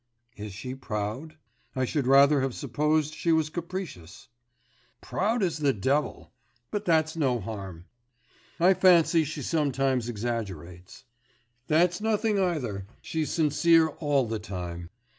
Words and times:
'Is 0.35 0.51
she 0.51 0.73
proud? 0.73 1.37
I 1.75 1.85
should 1.85 2.07
rather 2.07 2.41
have 2.41 2.55
supposed 2.55 3.13
she 3.13 3.31
was 3.31 3.51
capricious.' 3.51 4.29
'Proud 4.99 5.43
as 5.43 5.59
the 5.59 5.73
devil; 5.73 6.31
but 6.71 6.85
that's 6.85 7.15
no 7.15 7.39
harm.' 7.39 7.85
'I 8.59 8.73
fancy 8.73 9.23
she 9.23 9.43
sometimes 9.43 10.09
exaggerates....' 10.09 11.03
'That's 11.67 12.01
nothing 12.01 12.39
either, 12.39 12.87
she's 12.99 13.29
sincere 13.29 13.89
all 13.89 14.25
the 14.27 14.41
same. 14.43 14.89